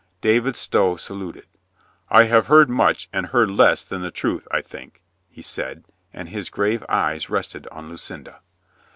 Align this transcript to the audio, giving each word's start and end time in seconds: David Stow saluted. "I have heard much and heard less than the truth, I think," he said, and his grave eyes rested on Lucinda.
David 0.21 0.55
Stow 0.55 0.95
saluted. 0.95 1.45
"I 2.09 2.23
have 2.23 2.47
heard 2.47 2.71
much 2.71 3.07
and 3.13 3.27
heard 3.27 3.51
less 3.51 3.83
than 3.83 4.01
the 4.01 4.09
truth, 4.09 4.47
I 4.49 4.61
think," 4.61 5.03
he 5.29 5.43
said, 5.43 5.83
and 6.11 6.29
his 6.29 6.49
grave 6.49 6.83
eyes 6.89 7.29
rested 7.29 7.67
on 7.67 7.87
Lucinda. 7.87 8.41